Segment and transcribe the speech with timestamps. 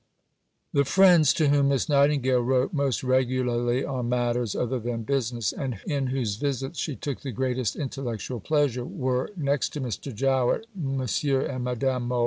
[0.73, 5.53] VI The friends to whom Miss Nightingale wrote most regularly on matters other than business,
[5.53, 10.11] and in whose visits she took the greatest intellectual pleasure, were, next to Mr.
[10.11, 12.19] Jowett, Monsieur and Madame Mohl.